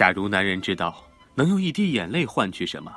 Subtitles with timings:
[0.00, 2.90] 假如男人知道能用一滴眼泪换取什么，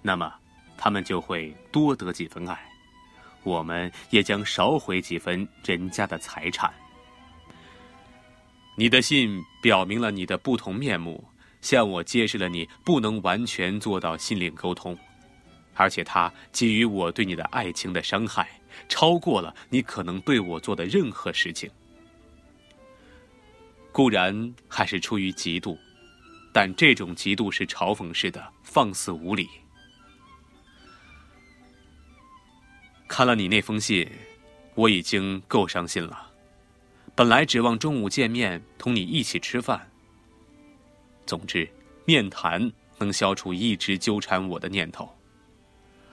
[0.00, 0.32] 那么
[0.74, 2.58] 他们就会多得几分爱，
[3.42, 6.72] 我们也将少毁几分人家的财产。
[8.74, 11.22] 你的信表明了你的不同面目，
[11.60, 14.96] 向我揭示了你不能完全做到心灵沟通，
[15.74, 18.48] 而且它给予我对你的爱情的伤害，
[18.88, 21.70] 超过了你可能对我做的任何事情。
[23.92, 25.76] 固然还是出于嫉妒，
[26.54, 29.50] 但这种嫉妒是嘲讽式的，放肆无礼。
[33.08, 34.08] 看了你那封信，
[34.76, 36.30] 我已经够伤心了。
[37.16, 39.90] 本来指望中午见面，同你一起吃饭。
[41.26, 41.68] 总之，
[42.04, 45.12] 面谈能消除一直纠缠我的念头。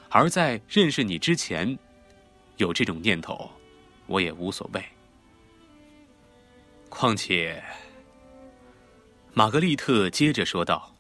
[0.10, 1.78] 而在认识你之前，
[2.58, 3.48] 有这种念头，
[4.08, 4.84] 我也无所谓。
[6.90, 7.64] 况且，
[9.34, 10.94] 玛格丽特接着说道：“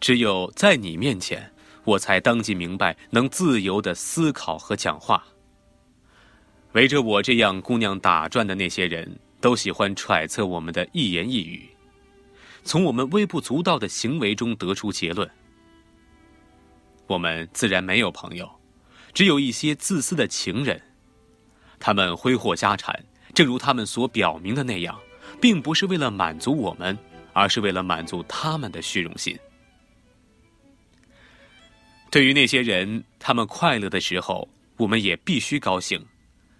[0.00, 1.52] 只有在你面前，
[1.84, 5.24] 我才当即明白，能自由的思考和讲话。
[6.72, 11.68] 围着我这样姑娘打转的那些人，都喜欢揣测我们的一言一语，
[12.64, 15.30] 从我们微不足道的行为中得出结论。
[17.06, 18.50] 我们自然没有朋友，
[19.12, 20.82] 只有一些自私的情人，
[21.78, 23.04] 他们挥霍家产。”
[23.34, 24.96] 正如他们所表明的那样，
[25.40, 26.96] 并不是为了满足我们，
[27.32, 29.38] 而是为了满足他们的虚荣心。
[32.10, 36.00] 对于那些人，他们快乐的时候，我们也必须高兴；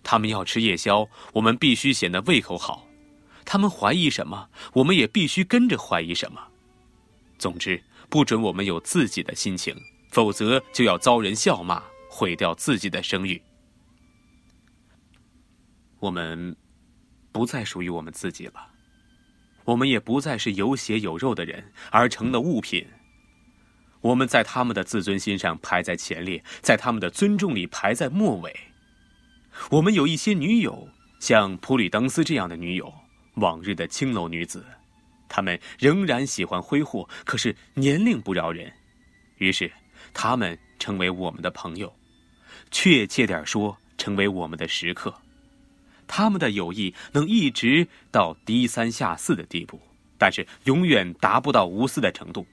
[0.03, 2.85] 他们要吃夜宵，我们必须显得胃口好；
[3.45, 6.41] 他们怀疑什么，我们也必须跟着怀疑什么。
[7.39, 9.75] 总之，不准我们有自己的心情，
[10.11, 13.41] 否则就要遭人笑骂，毁掉自己的声誉。
[16.01, 16.57] 我们。
[17.35, 18.69] 不再属于我们自己了，
[19.65, 22.87] 我们也不再是有血有肉的人，而成了物品。
[24.03, 28.55] 我们在他们的自尊心上排在前列，在他们的尊重里排在末尾。
[29.69, 30.89] 我们有一些女友，
[31.19, 32.95] 像普里登斯这样的女友，
[33.35, 34.65] 往日的青楼女子，
[35.29, 38.73] 她们仍然喜欢挥霍，可是年龄不饶人，
[39.39, 39.69] 于是
[40.13, 41.93] 她们成为我们的朋友，
[42.71, 45.13] 确切点说，成为我们的食客。
[46.07, 49.81] 他们的友谊能一直到低三下四的地步，
[50.19, 52.47] 但是永远达不到无私的程度。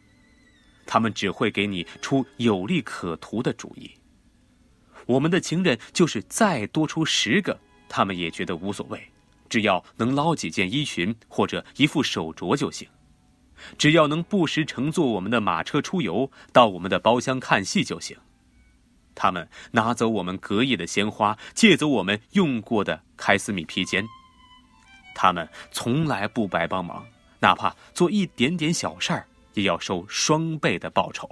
[0.86, 3.92] 他们只会给你出有利可图的主意。
[5.06, 9.02] 我们的情人就是再多出十个，他们也觉得无所谓，
[9.48, 12.88] 只要能捞几件衣裙或者一副手镯就行，
[13.78, 18.18] 只要能不时乘坐我们的马车出游，到我们的包厢看戏就行。
[19.14, 24.04] 他们拿走我们隔夜的鲜花，借走我们用过的开斯米披肩。
[25.14, 27.06] 他们从来不白帮忙，
[27.40, 31.30] 哪怕做一点点小事儿，也要收双倍的报酬。